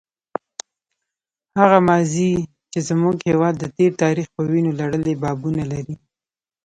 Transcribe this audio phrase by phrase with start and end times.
[1.59, 2.31] هغه ماضي
[2.71, 5.95] چې زموږ هېواد د تېر تاریخ په وینو لړلي بابونه لري.